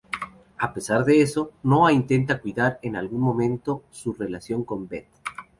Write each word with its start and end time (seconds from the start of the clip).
A 0.57 0.73
pesar 0.73 1.05
de 1.05 1.21
eso, 1.21 1.51
Noah 1.61 1.93
intenta 1.93 2.41
cuidar 2.41 2.79
en 2.81 2.95
algún 2.95 3.21
momento 3.21 3.83
su 3.91 4.13
relación 4.13 4.63
con 4.63 4.87
Beth. 4.87 5.05